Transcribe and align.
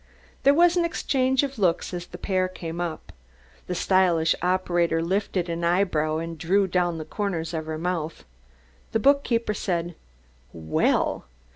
There 0.41 0.55
was 0.55 0.75
an 0.77 0.83
exchange 0.83 1.43
of 1.43 1.59
looks 1.59 1.93
as 1.93 2.07
the 2.07 2.17
pair 2.17 2.47
came 2.47 2.81
up. 2.81 3.13
The 3.67 3.75
stylish 3.75 4.33
operator 4.41 4.99
lifted 4.99 5.47
an 5.47 5.63
eyebrow 5.63 6.17
and 6.17 6.39
drew 6.39 6.65
down 6.65 6.97
the 6.97 7.05
corners 7.05 7.53
of 7.53 7.67
her 7.67 7.77
mouth. 7.77 8.23
The 8.93 8.99
bookkeeper 8.99 9.53
said, 9.53 9.93
"Well!" 10.53 11.27